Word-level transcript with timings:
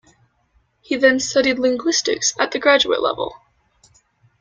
He 0.81 0.95
then 0.95 1.19
studied 1.19 1.59
linguistics 1.59 2.33
at 2.39 2.49
the 2.51 2.57
graduate 2.57 3.03
level. 3.03 3.35